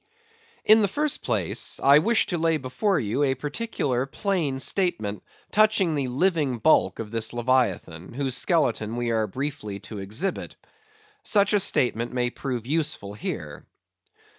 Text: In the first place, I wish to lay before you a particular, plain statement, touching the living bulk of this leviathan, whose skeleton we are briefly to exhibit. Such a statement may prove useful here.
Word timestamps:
In 0.65 0.81
the 0.81 0.87
first 0.87 1.21
place, 1.21 1.79
I 1.79 1.99
wish 1.99 2.25
to 2.25 2.39
lay 2.39 2.57
before 2.57 2.99
you 2.99 3.21
a 3.21 3.35
particular, 3.35 4.07
plain 4.07 4.59
statement, 4.59 5.21
touching 5.51 5.93
the 5.93 6.07
living 6.07 6.57
bulk 6.57 6.97
of 6.97 7.11
this 7.11 7.33
leviathan, 7.33 8.13
whose 8.13 8.35
skeleton 8.35 8.95
we 8.95 9.11
are 9.11 9.27
briefly 9.27 9.79
to 9.81 9.99
exhibit. 9.99 10.55
Such 11.21 11.53
a 11.53 11.59
statement 11.59 12.13
may 12.13 12.31
prove 12.31 12.65
useful 12.65 13.13
here. 13.13 13.67